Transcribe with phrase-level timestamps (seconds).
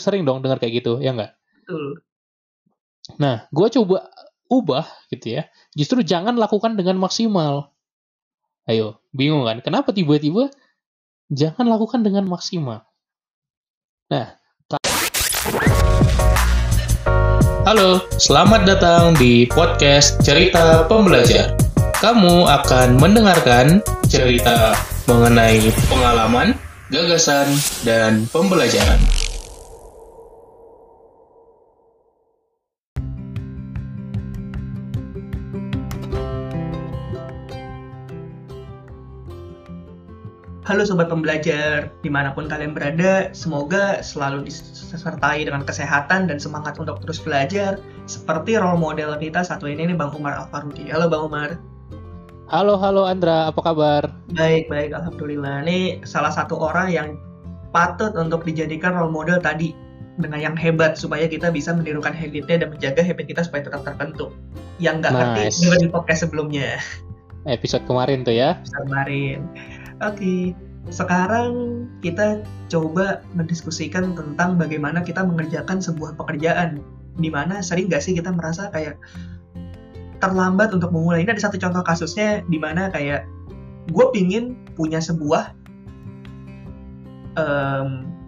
[0.00, 1.32] sering dong dengar kayak gitu, ya nggak?
[1.64, 2.04] Betul.
[3.16, 4.12] Nah, gue coba
[4.50, 5.48] ubah gitu ya.
[5.72, 7.72] Justru jangan lakukan dengan maksimal.
[8.68, 9.64] Ayo, bingung kan?
[9.64, 10.52] Kenapa tiba-tiba
[11.32, 12.84] jangan lakukan dengan maksimal?
[14.10, 14.36] Nah,
[17.70, 21.54] Halo, selamat datang di podcast Cerita Pembelajar.
[22.02, 23.78] Kamu akan mendengarkan
[24.10, 24.74] cerita
[25.06, 26.58] mengenai pengalaman,
[26.90, 27.46] gagasan,
[27.86, 29.29] dan pembelajaran.
[40.70, 46.78] Halo Sobat Pembelajar, di mana pun kalian berada, semoga selalu disertai dengan kesehatan dan semangat
[46.78, 50.86] untuk terus belajar, seperti role model kita satu ini nih Bang Umar Alfarudi.
[50.94, 51.58] Halo Bang Umar.
[52.54, 54.14] Halo, halo Andra, apa kabar?
[54.30, 55.66] Baik, baik, Alhamdulillah.
[55.66, 57.18] Ini salah satu orang yang
[57.74, 59.74] patut untuk dijadikan role model tadi
[60.22, 64.30] dengan yang hebat supaya kita bisa menirukan habitnya dan menjaga habit kita supaya tetap terbentuk.
[64.78, 65.58] Yang nggak ngerti Nice.
[65.66, 66.78] dengerin podcast sebelumnya.
[67.50, 68.62] Episode kemarin tuh ya.
[68.86, 69.50] kemarin.
[70.00, 70.56] Oke,
[70.88, 72.40] sekarang kita
[72.72, 76.80] coba mendiskusikan tentang bagaimana kita mengerjakan sebuah pekerjaan.
[77.20, 78.96] Di mana sering nggak sih kita merasa kayak
[80.24, 81.24] terlambat untuk memulai.
[81.24, 83.28] Ini ada satu contoh kasusnya di mana kayak
[83.92, 85.56] gue pingin punya sebuah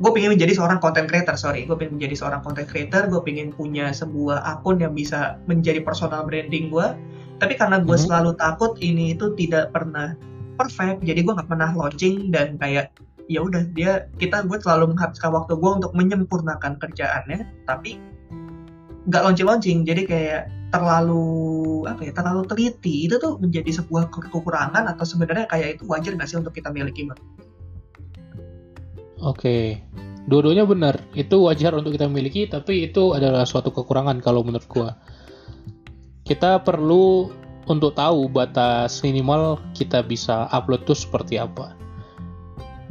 [0.03, 3.53] gue pingin menjadi seorang content creator, sorry, gue pingin menjadi seorang content creator, gue pingin
[3.53, 6.97] punya sebuah akun yang bisa menjadi personal branding gue,
[7.39, 8.09] tapi karena gue Mhm.
[8.09, 10.17] selalu takut ini itu tidak pernah
[10.59, 12.93] perfect, jadi gue nggak pernah launching dan kayak
[13.31, 17.97] ya udah dia kita gue selalu menghabiskan waktu gue untuk menyempurnakan kerjaannya, tapi
[19.09, 20.43] nggak launching launching, jadi kayak
[20.73, 25.85] terlalu apa ya terlalu teliti itu tuh menjadi sebuah ke- kekurangan atau sebenarnya kayak itu
[25.85, 27.21] wajar nggak sih untuk kita miliki Bang?
[29.23, 29.79] Oke,
[30.27, 30.99] dua-duanya benar.
[31.13, 34.99] Itu wajar untuk kita miliki, tapi itu adalah suatu kekurangan kalau menurut gua.
[36.27, 37.31] Kita perlu
[37.71, 41.79] untuk tahu batas minimal kita bisa upload tuh seperti apa.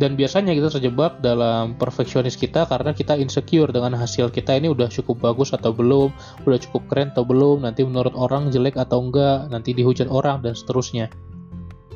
[0.01, 4.90] Dan biasanya kita terjebak dalam perfeksionis kita karena kita insecure dengan hasil kita ini udah
[4.90, 6.09] cukup bagus atau belum,
[6.50, 10.57] udah cukup keren atau belum, nanti menurut orang jelek atau enggak, nanti dihujat orang dan
[10.57, 11.06] seterusnya.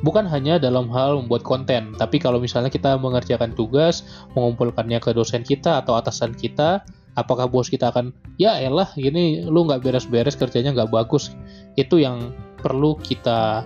[0.06, 4.06] Bukan hanya dalam hal membuat konten, tapi kalau misalnya kita mengerjakan tugas,
[4.38, 9.64] mengumpulkannya ke dosen kita atau atasan kita, apakah bos kita akan, ya elah gini lu
[9.64, 11.32] nggak beres-beres kerjanya nggak bagus,
[11.80, 13.64] itu yang perlu kita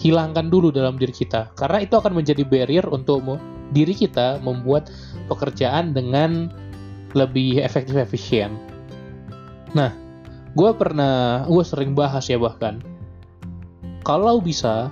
[0.00, 3.24] hilangkan dulu dalam diri kita, karena itu akan menjadi barrier untuk
[3.72, 4.88] diri kita membuat
[5.28, 6.48] pekerjaan dengan
[7.12, 8.54] lebih efektif efisien.
[9.76, 9.92] Nah,
[10.56, 12.80] gue pernah, gue sering bahas ya bahkan,
[14.02, 14.88] kalau bisa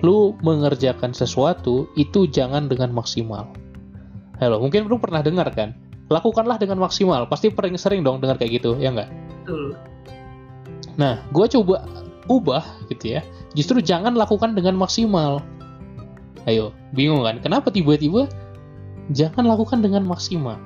[0.00, 3.48] lu mengerjakan sesuatu itu jangan dengan maksimal.
[4.40, 5.76] Halo, mungkin lu pernah dengar kan?
[6.10, 7.30] Lakukanlah dengan maksimal.
[7.30, 9.08] Pasti sering sering dong dengar kayak gitu, ya nggak?
[9.46, 9.78] Betul.
[10.98, 11.86] Nah, gue coba
[12.26, 13.22] ubah gitu ya.
[13.54, 15.40] Justru jangan lakukan dengan maksimal.
[16.50, 17.38] Ayo, bingung kan?
[17.38, 18.26] Kenapa tiba-tiba
[19.14, 20.58] jangan lakukan dengan maksimal?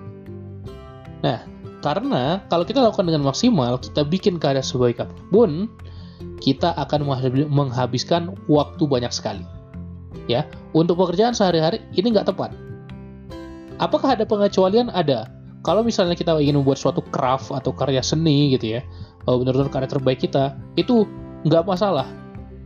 [1.20, 1.44] Nah,
[1.84, 5.68] karena kalau kita lakukan dengan maksimal, kita bikin keadaan sebaik apa pun,
[6.40, 9.44] kita akan menghabi- menghabiskan waktu banyak sekali.
[10.24, 12.63] Ya, untuk pekerjaan sehari-hari ini nggak tepat.
[13.82, 14.90] Apakah ada pengecualian?
[14.94, 15.26] Ada.
[15.64, 18.80] Kalau misalnya kita ingin membuat suatu craft atau karya seni gitu ya,
[19.24, 21.08] oh, benar-benar karya terbaik kita, itu
[21.48, 22.04] nggak masalah.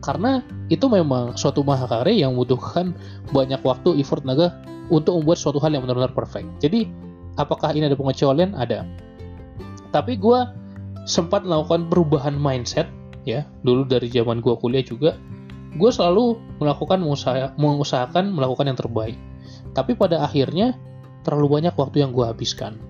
[0.03, 2.95] Karena itu memang suatu mahakarya yang membutuhkan
[3.31, 4.55] banyak waktu, effort, tenaga
[4.91, 6.47] untuk membuat suatu hal yang benar-benar perfect.
[6.59, 6.91] Jadi,
[7.39, 8.55] apakah ini ada pengecualian?
[8.55, 8.83] Ada.
[9.95, 10.39] Tapi gue
[11.09, 12.91] sempat melakukan perubahan mindset,
[13.25, 15.17] ya, dulu dari zaman gue kuliah juga,
[15.79, 19.17] gue selalu melakukan mengusaha- mengusahakan melakukan yang terbaik.
[19.73, 20.75] Tapi pada akhirnya,
[21.28, 22.81] terlalu banyak waktu yang gue habiskan.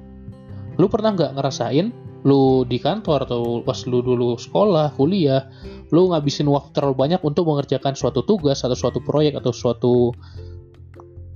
[0.79, 1.91] Lu pernah nggak ngerasain
[2.23, 5.51] lu di kantor atau pas lu dulu sekolah, kuliah,
[5.91, 10.15] lu ngabisin waktu terlalu banyak untuk mengerjakan suatu tugas atau suatu proyek atau suatu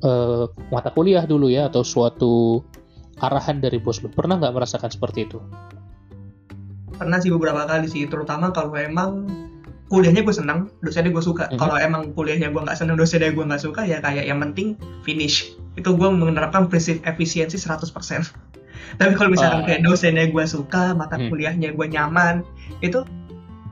[0.02, 2.62] eh, mata kuliah dulu ya atau suatu
[3.18, 4.10] arahan dari bos lu.
[4.10, 5.42] Pernah nggak merasakan seperti itu?
[7.02, 9.26] pernah sih beberapa kali sih terutama kalau emang
[9.90, 11.58] kuliahnya gue senang dosennya gue suka Mhm.
[11.58, 15.50] kalau emang kuliahnya gue nggak senang dosennya gue nggak suka ya kayak yang penting finish
[15.72, 17.88] itu gue menerapkan prinsip efisiensi 100%
[19.00, 19.66] tapi kalau misalkan Ah.
[19.66, 21.32] kayak dosennya gue suka mata Hmm.
[21.32, 22.44] kuliahnya gue nyaman
[22.80, 23.00] itu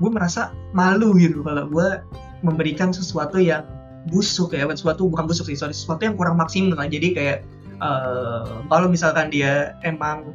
[0.00, 1.88] gue merasa malu gitu kalau gue
[2.40, 3.68] memberikan sesuatu yang
[4.08, 7.38] busuk ya sesuatu bukan busuk sih sorry sesuatu yang kurang maksimal jadi kayak
[7.76, 10.32] eh, kalau misalkan dia emang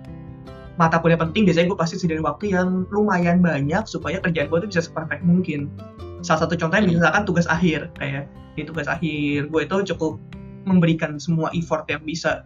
[0.76, 4.70] mata kuliah penting biasanya gue pasti sediain waktu yang lumayan banyak supaya kerjaan gue tuh
[4.70, 5.72] bisa seperfect mungkin
[6.22, 7.02] salah satu contohnya Hmm.
[7.02, 10.22] misalkan tugas akhir kayak di tugas akhir gue itu cukup
[10.66, 12.44] memberikan semua effort yang bisa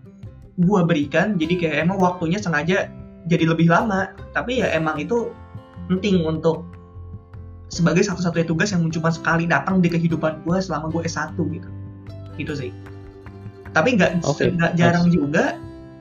[0.59, 2.91] gue berikan jadi kayak emang waktunya sengaja
[3.27, 4.11] jadi lebih lama.
[4.31, 5.33] Tapi ya emang itu
[5.87, 6.63] penting untuk
[7.69, 11.69] sebagai satu-satunya tugas yang cuma sekali datang di kehidupan gue selama gue S1 gitu.
[12.41, 12.71] Itu sih.
[13.71, 15.57] Tapi nggak Oke, nggak jarang juga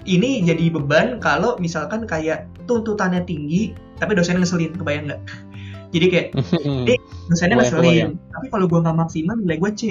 [0.09, 5.23] ini jadi beban kalau misalkan kayak tuntutannya tinggi tapi dosennya ngeselin kebayang nggak?
[5.95, 6.29] Jadi kayak.
[6.91, 7.01] Eh,
[7.33, 9.83] dosennya ngeselin tapi kalau gue nggak maksimal nilai gue C.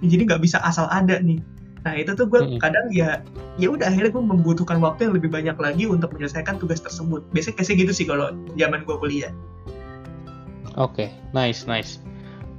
[0.00, 1.40] Jadi nggak bisa asal ada nih
[1.80, 3.24] nah itu tuh gue kadang ya
[3.56, 7.56] ya udah akhirnya gue membutuhkan waktu yang lebih banyak lagi untuk menyelesaikan tugas tersebut biasanya
[7.60, 9.32] kayak gitu sih kalau zaman gue kuliah
[10.78, 11.98] Oke, nice, nice.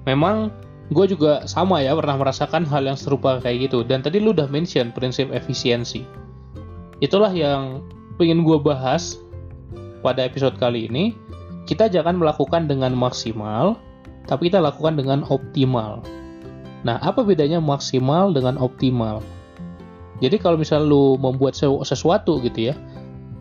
[0.03, 0.51] Memang
[0.91, 3.85] gue juga sama ya pernah merasakan hal yang serupa kayak gitu.
[3.85, 6.03] Dan tadi lu udah mention prinsip efisiensi.
[6.99, 7.85] Itulah yang
[8.19, 9.15] pengen gue bahas
[10.03, 11.15] pada episode kali ini.
[11.69, 13.79] Kita jangan melakukan dengan maksimal,
[14.27, 16.03] tapi kita lakukan dengan optimal.
[16.81, 19.21] Nah, apa bedanya maksimal dengan optimal?
[20.21, 22.75] Jadi kalau misal lu membuat sesu- sesuatu gitu ya,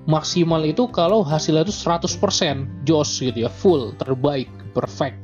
[0.09, 5.21] maksimal itu kalau hasilnya itu 100% jos gitu ya, full, terbaik, perfect.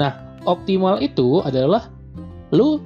[0.00, 0.16] Nah,
[0.48, 1.88] optimal itu adalah
[2.52, 2.80] lu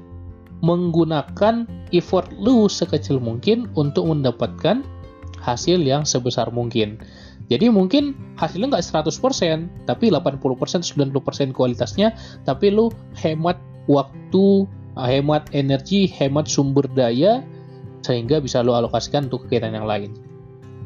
[0.60, 4.84] menggunakan effort lu sekecil mungkin untuk mendapatkan
[5.40, 7.00] hasil yang sebesar mungkin.
[7.50, 12.14] Jadi mungkin hasilnya nggak 100%, tapi 80%, 90% kualitasnya,
[12.46, 13.58] tapi lu hemat
[13.90, 17.42] waktu, hemat energi, hemat sumber daya,
[18.06, 20.14] sehingga bisa lu alokasikan untuk kegiatan yang lain.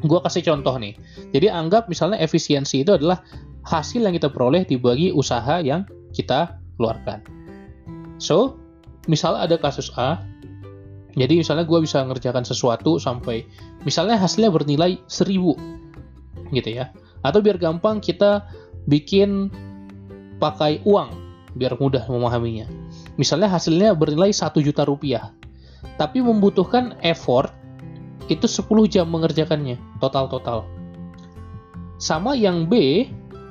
[0.05, 0.97] Gua kasih contoh nih.
[1.31, 3.21] Jadi anggap misalnya efisiensi itu adalah
[3.65, 7.21] hasil yang kita peroleh dibagi usaha yang kita keluarkan.
[8.21, 8.59] So,
[9.09, 10.21] misal ada kasus A,
[11.15, 13.47] jadi misalnya gue bisa ngerjakan sesuatu sampai,
[13.87, 15.55] misalnya hasilnya bernilai 1000,
[16.51, 16.91] gitu ya.
[17.23, 18.45] Atau biar gampang kita
[18.85, 19.49] bikin
[20.37, 21.09] pakai uang,
[21.55, 22.67] biar mudah memahaminya.
[23.15, 25.31] Misalnya hasilnya bernilai 1 juta rupiah,
[25.95, 27.51] tapi membutuhkan effort
[28.27, 30.65] itu 10 jam mengerjakannya, total-total.
[31.95, 33.05] Sama yang B,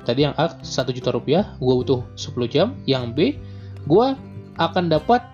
[0.05, 2.77] tadi yang A 1 juta rupiah, gue butuh 10 jam.
[2.85, 3.19] Yang B,
[3.89, 4.07] gue
[4.61, 5.25] akan dapat,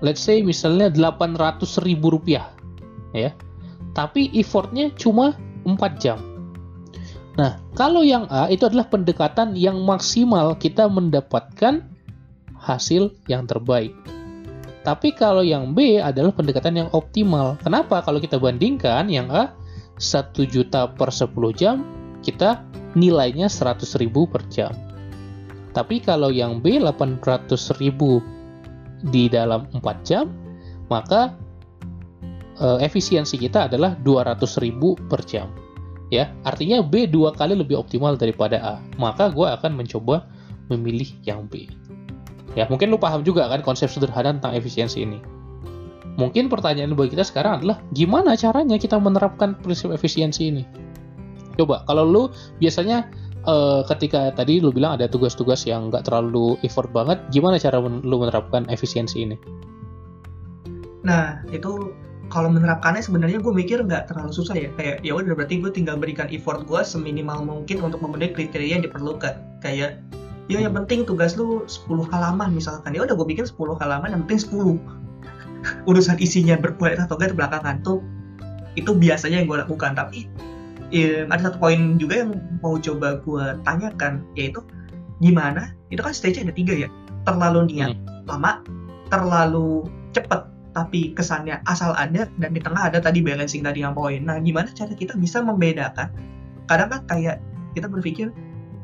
[0.00, 2.48] let's say misalnya 800 ribu rupiah.
[3.12, 3.32] ya.
[3.92, 5.36] Tapi effortnya cuma
[5.68, 6.18] 4 jam.
[7.36, 11.84] Nah, kalau yang A itu adalah pendekatan yang maksimal kita mendapatkan
[12.66, 13.94] hasil yang terbaik.
[14.82, 17.58] Tapi kalau yang B adalah pendekatan yang optimal.
[17.62, 18.02] Kenapa?
[18.02, 19.54] Kalau kita bandingkan yang A
[19.98, 21.82] 1 juta per 10 jam,
[22.22, 22.62] kita
[22.98, 24.74] nilainya 100 ribu per jam.
[25.74, 27.50] Tapi kalau yang B 800
[27.82, 28.22] ribu
[29.10, 30.30] di dalam 4 jam,
[30.86, 31.34] maka
[32.62, 35.50] eh, efisiensi kita adalah 200 ribu per jam.
[36.06, 38.74] Ya, artinya B dua kali lebih optimal daripada A.
[38.94, 40.30] Maka gue akan mencoba
[40.70, 41.66] memilih yang B.
[42.56, 45.20] Ya, mungkin lu paham juga kan konsep sederhana tentang efisiensi ini.
[46.16, 50.64] Mungkin pertanyaan bagi kita sekarang adalah gimana caranya kita menerapkan prinsip efisiensi ini?
[51.60, 52.22] Coba, kalau lu
[52.56, 53.12] biasanya
[53.44, 58.00] eh, ketika tadi lu bilang ada tugas-tugas yang nggak terlalu effort banget, gimana cara men-
[58.00, 59.36] lu menerapkan efisiensi ini?
[61.04, 61.92] Nah, itu
[62.32, 64.72] kalau menerapkannya sebenarnya gue mikir nggak terlalu susah ya.
[64.80, 68.84] Kayak ya udah berarti gue tinggal berikan effort gue seminimal mungkin untuk memenuhi kriteria yang
[68.88, 69.36] diperlukan.
[69.62, 70.02] Kayak
[70.46, 72.94] ya yang penting tugas lu 10 halaman misalkan.
[72.94, 74.78] Ya udah gue bikin 10 halaman yang penting 10.
[75.90, 78.02] Urusan isinya berkualitas atau enggak belakangan tuh
[78.78, 79.98] itu biasanya yang gue lakukan.
[79.98, 80.30] Tapi
[80.94, 82.30] ya, ada satu poin juga yang
[82.62, 84.62] mau coba gue tanyakan yaitu
[85.18, 85.74] gimana?
[85.90, 86.88] Itu kan stage ada tiga ya.
[87.26, 88.62] Terlalu niat lama,
[89.10, 94.20] terlalu cepet tapi kesannya asal ada dan di tengah ada tadi balancing tadi yang poin.
[94.20, 96.12] Nah, gimana cara kita bisa membedakan?
[96.68, 97.40] Kadang kan kayak
[97.72, 98.28] kita berpikir,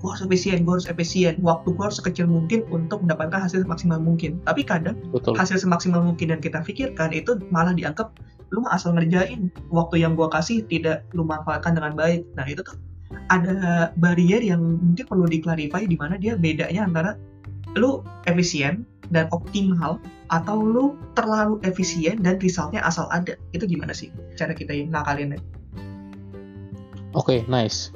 [0.03, 4.03] gue harus efisien, gue harus efisien, waktu gue harus sekecil mungkin untuk mendapatkan hasil semaksimal
[4.03, 4.43] mungkin.
[4.43, 5.39] Tapi kadang Betul.
[5.39, 8.11] hasil semaksimal mungkin yang kita pikirkan itu malah dianggap
[8.51, 12.27] lu asal ngerjain, waktu yang gue kasih tidak lu manfaatkan dengan baik.
[12.35, 12.77] Nah, itu tuh
[13.31, 17.15] ada barrier yang mungkin perlu diklarify di mana dia bedanya antara
[17.79, 20.01] lu efisien dan optimal
[20.33, 25.41] atau lu terlalu efisien dan resultnya asal ada itu gimana sih cara kita ngakalinnya
[27.13, 27.93] Oke, nice.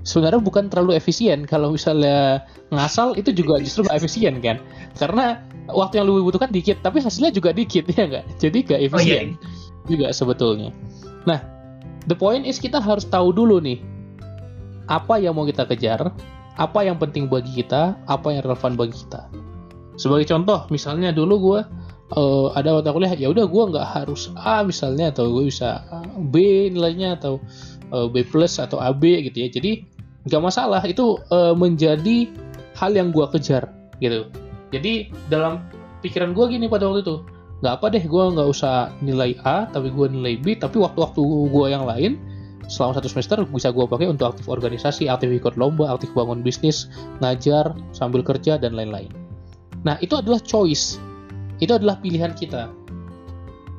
[0.00, 4.56] Sebenarnya bukan terlalu efisien kalau misalnya ngasal itu juga justru nggak efisien kan?
[4.96, 8.24] Karena waktu yang lu butuhkan dikit, tapi hasilnya juga dikit ya nggak?
[8.40, 10.70] Jadi nggak oh efisien iya juga sebetulnya.
[11.26, 11.42] Nah,
[12.06, 13.82] the point is kita harus tahu dulu nih
[14.90, 16.14] apa yang mau kita kejar,
[16.58, 19.30] apa yang penting bagi kita, apa yang relevan bagi kita.
[19.98, 21.60] Sebagai contoh, misalnya dulu gue
[22.16, 25.84] eh, ada mata kuliah, ya udah gue nggak harus A misalnya, atau gue bisa
[26.18, 27.38] B nilainya atau
[27.92, 29.48] eh, B plus atau AB gitu ya.
[29.52, 29.70] Jadi
[30.28, 32.28] nggak masalah, itu eh, menjadi
[32.76, 34.28] hal yang gue kejar gitu.
[34.72, 35.64] Jadi dalam
[36.00, 37.16] pikiran gue gini pada waktu itu,
[37.60, 41.20] nggak apa deh gue nggak usah nilai A tapi gue nilai B tapi waktu-waktu
[41.52, 42.16] gue yang lain
[42.70, 46.86] selama satu semester bisa gue pakai untuk aktif organisasi, aktif ikut lomba, aktif bangun bisnis,
[47.18, 49.10] ngajar, sambil kerja, dan lain-lain.
[49.82, 51.02] Nah, itu adalah choice.
[51.58, 52.70] Itu adalah pilihan kita.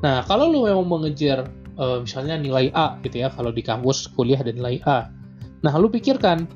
[0.03, 1.47] Nah, kalau lu memang mengejar
[1.79, 5.07] uh, misalnya nilai A gitu ya, kalau di kampus kuliah dan nilai A.
[5.61, 6.49] Nah, lu pikirkan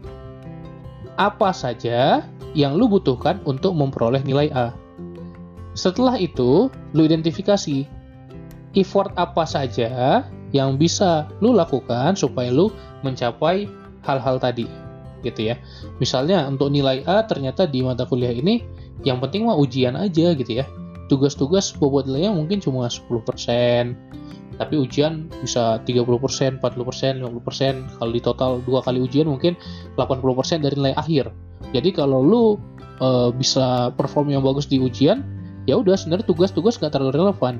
[1.15, 2.25] apa saja
[2.57, 4.74] yang lu butuhkan untuk memperoleh nilai A.
[5.75, 7.85] Setelah itu, lu identifikasi
[8.75, 10.24] effort apa saja
[10.55, 12.71] yang bisa lu lakukan supaya lu
[13.03, 13.67] mencapai
[14.07, 14.67] hal-hal tadi
[15.25, 15.55] gitu ya.
[15.97, 18.63] Misalnya untuk nilai A ternyata di mata kuliah ini
[19.03, 20.65] yang penting mah ujian aja gitu ya.
[21.12, 23.13] Tugas-tugas bobot nilainya mungkin cuma 10%,
[24.55, 28.00] tapi ujian bisa 30%, 40%, 50%.
[28.00, 29.59] Kalau di total dua kali ujian mungkin
[30.00, 31.31] 80% dari nilai akhir.
[31.75, 32.43] Jadi kalau lu
[33.03, 35.27] e, bisa perform yang bagus di ujian,
[35.67, 37.59] ya udah sebenarnya tugas-tugas gak terlalu relevan.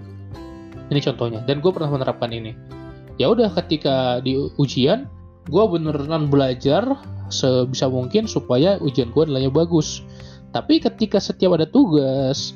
[0.88, 2.76] Ini contohnya, dan gue pernah menerapkan ini
[3.16, 5.08] ya udah ketika di ujian
[5.48, 6.84] gue beneran belajar
[7.32, 10.04] sebisa mungkin supaya ujian gue nilainya bagus
[10.52, 12.52] tapi ketika setiap ada tugas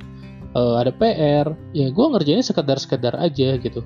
[0.56, 3.82] uh, ada PR ya gue ngerjainnya sekedar-sekedar aja gitu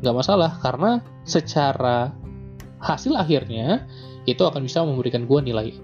[0.00, 2.12] nggak masalah karena secara
[2.80, 3.84] hasil akhirnya
[4.24, 5.76] itu akan bisa memberikan gue nilai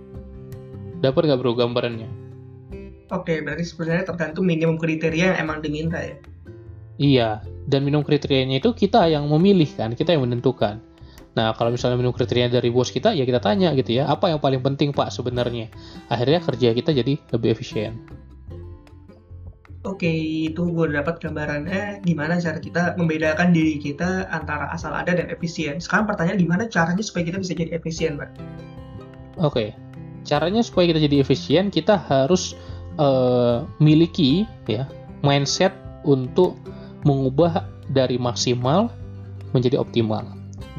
[1.04, 2.08] dapat nggak bro gambarannya
[3.12, 6.16] oke berarti sebenarnya tergantung minimum kriteria yang emang diminta ya
[6.96, 10.80] Iya, dan minum kriterianya itu kita yang memilih kan, kita yang menentukan.
[11.36, 14.40] Nah, kalau misalnya minum kriteria dari bos kita, ya kita tanya gitu ya, apa yang
[14.40, 15.68] paling penting Pak sebenarnya?
[16.08, 18.00] Akhirnya kerja kita jadi lebih efisien.
[19.86, 20.10] Oke,
[20.50, 25.78] itu gue dapat gambarannya gimana cara kita membedakan diri kita antara asal ada dan efisien.
[25.78, 28.34] Sekarang pertanyaan gimana caranya supaya kita bisa jadi efisien, Pak?
[29.38, 29.78] Oke,
[30.26, 32.58] caranya supaya kita jadi efisien, kita harus
[32.98, 34.90] uh, miliki ya
[35.22, 35.70] mindset
[36.02, 36.58] untuk
[37.06, 37.62] mengubah
[37.94, 38.90] dari maksimal
[39.54, 40.26] menjadi optimal.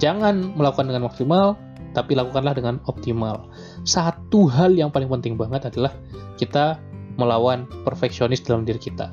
[0.04, 1.56] Jangan melakukan dengan maksimal,
[1.96, 3.48] tapi lakukanlah dengan optimal.
[3.88, 5.96] Satu hal yang paling penting banget adalah
[6.36, 6.76] kita
[7.18, 9.12] melawan perfeksionis dalam diri kita.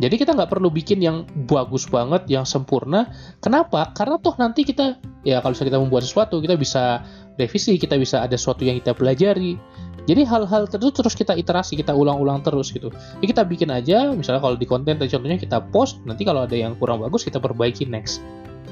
[0.00, 3.12] Jadi kita nggak perlu bikin yang bagus banget, yang sempurna.
[3.44, 3.92] Kenapa?
[3.92, 4.96] Karena toh nanti kita,
[5.28, 7.04] ya kalau kita membuat sesuatu, kita bisa
[7.36, 9.60] revisi, kita bisa ada sesuatu yang kita pelajari.
[10.08, 12.88] Jadi hal-hal terus terus kita iterasi, kita ulang-ulang terus gitu.
[13.20, 16.72] Jadi kita bikin aja, misalnya kalau di konten contohnya kita post, nanti kalau ada yang
[16.80, 18.24] kurang bagus kita perbaiki next.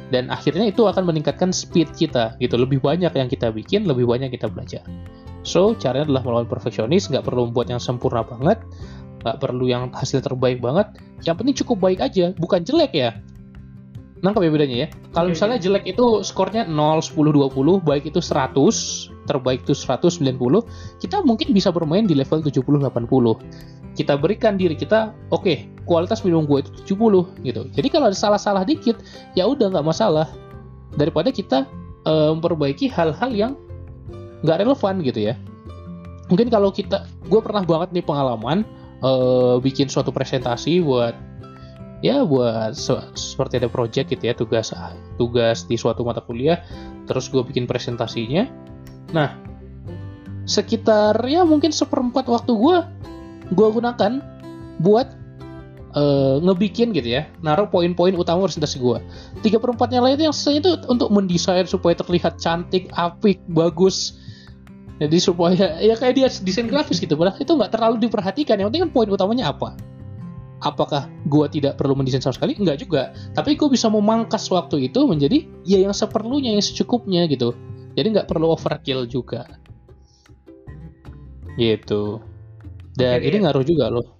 [0.08, 2.56] Dan akhirnya itu akan meningkatkan speed kita gitu.
[2.56, 4.80] Lebih banyak yang kita bikin, lebih banyak kita belajar.
[5.48, 8.60] So, caranya adalah melawan perfeksionis, nggak perlu membuat yang sempurna banget,
[9.24, 10.92] nggak perlu yang hasil terbaik banget.
[11.24, 13.16] Yang penting cukup baik aja, bukan jelek ya.
[14.20, 14.88] Nangkap ya bedanya ya.
[15.16, 21.24] Kalau misalnya jelek itu skornya 0, 10, 20, baik itu 100, terbaik itu 190, kita
[21.24, 23.96] mungkin bisa bermain di level 70, 80.
[23.96, 25.56] Kita berikan diri kita, oke, okay,
[25.88, 27.62] kualitas minum gue itu 70 gitu.
[27.72, 29.00] Jadi kalau ada salah-salah dikit,
[29.32, 30.28] ya udah nggak masalah.
[30.98, 31.64] Daripada kita
[32.04, 33.52] uh, memperbaiki hal-hal yang
[34.42, 35.34] nggak relevan gitu ya.
[36.28, 38.62] Mungkin kalau kita, gue pernah banget nih pengalaman
[39.02, 41.16] uh, bikin suatu presentasi buat
[41.98, 42.78] ya buat
[43.18, 44.70] seperti ada project gitu ya tugas
[45.18, 46.62] tugas di suatu mata kuliah
[47.10, 48.46] terus gue bikin presentasinya
[49.10, 49.34] nah
[50.46, 52.78] sekitar ya mungkin seperempat waktu gue
[53.50, 54.22] gue gunakan
[54.78, 55.10] buat
[55.98, 58.98] uh, ngebikin gitu ya naruh poin-poin utama presentasi gue
[59.42, 64.14] tiga perempatnya lainnya yang sisanya itu untuk mendesain supaya terlihat cantik apik bagus
[64.98, 68.84] jadi supaya ya kayak dia desain grafis gitu padahal itu nggak terlalu diperhatikan yang penting
[68.86, 69.78] kan poin utamanya apa
[70.62, 72.58] apakah gue tidak perlu mendesain sama sekali?
[72.58, 73.14] Enggak juga.
[73.34, 77.54] Tapi gue bisa memangkas waktu itu menjadi ya yang seperlunya, yang secukupnya gitu.
[77.94, 79.46] Jadi nggak perlu overkill juga.
[81.58, 82.22] Gitu.
[82.94, 84.18] Dan ini ngaruh juga loh.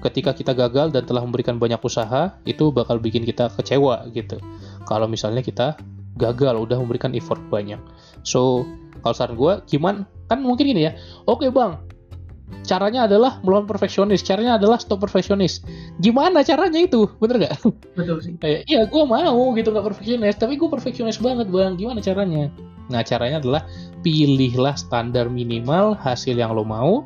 [0.00, 4.36] Ketika kita gagal dan telah memberikan banyak usaha, itu bakal bikin kita kecewa gitu.
[4.84, 5.80] Kalau misalnya kita
[6.16, 7.78] gagal, udah memberikan effort banyak.
[8.22, 8.64] So,
[9.02, 10.06] kalau saran gue, gimana?
[10.30, 10.92] Kan mungkin gini ya,
[11.28, 11.76] oke okay, bang,
[12.64, 15.60] caranya adalah melawan perfeksionis caranya adalah stop perfeksionis.
[16.00, 17.08] Gimana caranya itu?
[17.20, 17.60] Bener gak
[17.98, 18.34] betul sih.
[18.40, 21.76] Kayak iya gue mau gitu nggak perfeksionis tapi gue perfeksionis banget bang.
[21.76, 22.48] Gimana caranya?
[22.88, 23.62] Nah caranya adalah
[24.04, 27.04] pilihlah standar minimal hasil yang lo mau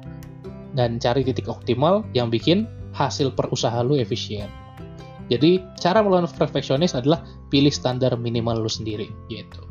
[0.75, 4.51] dan cari titik optimal yang bikin hasil perusahaan lo efisien
[5.29, 9.69] jadi cara melawan perfeksionis adalah pilih standar minimal lo sendiri gitu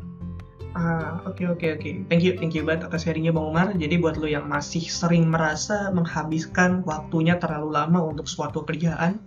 [0.78, 1.82] Ah, oke okay, oke okay, oke.
[1.82, 1.94] Okay.
[2.06, 3.74] Thank you, thank you banget atas sharingnya Bang Umar.
[3.74, 9.18] Jadi buat lo yang masih sering merasa menghabiskan waktunya terlalu lama untuk suatu kerjaan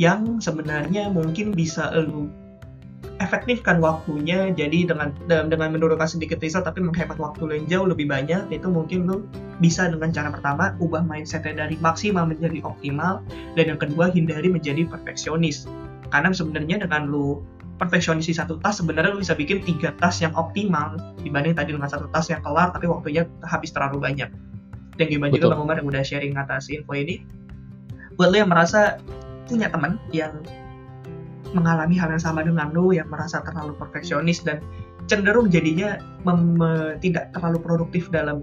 [0.00, 2.32] yang sebenarnya mungkin bisa lo
[3.18, 8.46] efektifkan waktunya jadi dengan dengan menurunkan sedikit result tapi menghemat waktu yang jauh lebih banyak
[8.52, 9.24] itu mungkin lo
[9.58, 13.24] bisa dengan cara pertama ubah mindsetnya dari maksimal menjadi optimal
[13.56, 15.64] dan yang kedua hindari menjadi perfeksionis.
[16.12, 17.42] Karena sebenarnya dengan lo
[17.80, 21.88] perfeksionis di satu tas sebenarnya lo bisa bikin tiga tas yang optimal dibanding tadi dengan
[21.88, 24.28] satu tas yang kelar tapi waktunya habis terlalu banyak.
[24.96, 27.20] Dan gimana juga Bang Umar yang udah sharing atas info ini?
[28.16, 28.96] Buat lo yang merasa
[29.44, 30.40] punya teman yang
[31.54, 34.62] mengalami hal yang sama dengan lo yang merasa terlalu perfeksionis dan
[35.06, 36.00] cenderung jadinya
[36.98, 38.42] tidak terlalu produktif dalam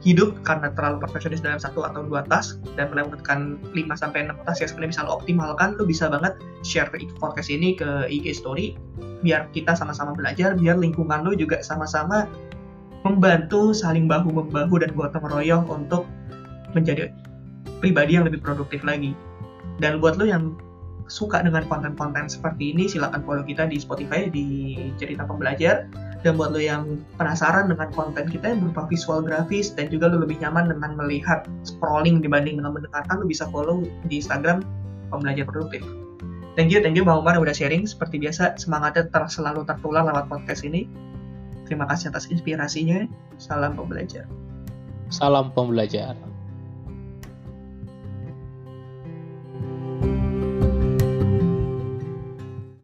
[0.00, 4.58] hidup karena terlalu perfeksionis dalam satu atau dua task dan melewatkan 5 sampai 6 task
[4.64, 6.32] yang sebenarnya bisa lo optimalkan, lo bisa banget
[6.64, 6.88] share
[7.20, 8.80] podcast ini ke IG story
[9.20, 12.24] biar kita sama-sama belajar, biar lingkungan lo juga sama-sama
[13.04, 16.08] membantu saling bahu membahu dan gotong royong untuk
[16.72, 17.12] menjadi
[17.84, 19.12] pribadi yang lebih produktif lagi.
[19.80, 20.56] Dan buat lo yang
[21.10, 25.90] suka dengan konten-konten seperti ini, silahkan follow kita di Spotify di Cerita Pembelajar.
[26.20, 30.20] Dan buat lo yang penasaran dengan konten kita yang berupa visual grafis dan juga lo
[30.20, 34.62] lebih nyaman dengan melihat scrolling dibanding dengan mendengarkan, lo bisa follow di Instagram
[35.08, 35.82] Pembelajar Produktif.
[36.60, 37.88] Thank you, thank you Bang Umar udah sharing.
[37.88, 40.84] Seperti biasa, semangatnya ter selalu tertular lewat podcast ini.
[41.64, 43.06] Terima kasih atas inspirasinya.
[43.40, 44.26] Salam pembelajar.
[45.08, 46.18] Salam pembelajar.